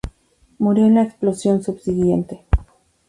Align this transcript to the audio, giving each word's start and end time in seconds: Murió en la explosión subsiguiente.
Murió 0.57 0.87
en 0.87 0.95
la 0.95 1.03
explosión 1.03 1.61
subsiguiente. 1.61 2.41